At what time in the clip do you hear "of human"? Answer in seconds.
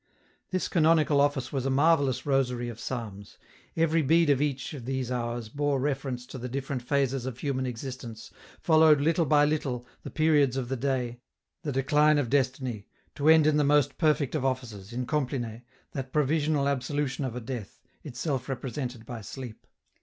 7.27-7.67